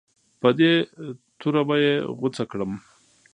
[0.41, 0.73] په دې
[1.39, 2.71] توره به یې غوڅه کړم.